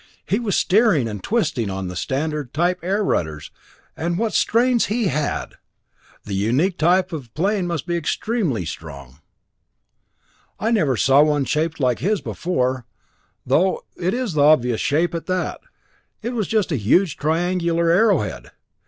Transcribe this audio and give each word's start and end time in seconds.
He 0.25 0.39
was 0.39 0.55
steering 0.55 1.07
and 1.07 1.21
twisting 1.23 1.69
on 1.69 1.87
the 1.87 1.95
standard 1.95 2.55
type 2.55 2.79
air 2.81 3.03
rudders, 3.03 3.51
and 3.95 4.17
what 4.17 4.33
strains 4.33 4.87
he 4.87 5.09
had! 5.09 5.57
The 6.23 6.33
unique 6.33 6.79
type 6.79 7.13
of 7.13 7.31
plane 7.35 7.67
must 7.67 7.85
be 7.85 7.95
extremely 7.95 8.65
strong. 8.65 9.19
I 10.59 10.71
never 10.71 10.97
saw 10.97 11.21
one 11.21 11.45
shaped 11.45 11.79
like 11.79 11.99
his 11.99 12.19
before, 12.19 12.87
though 13.45 13.85
it 13.95 14.15
is 14.15 14.33
the 14.33 14.41
obvious 14.41 14.81
shape 14.81 15.13
at 15.13 15.27
that! 15.27 15.61
It 16.23 16.33
was 16.33 16.47
just 16.47 16.71
a 16.71 16.77
huge 16.77 17.17
triangular 17.17 17.91
arrowhead! 17.91 18.49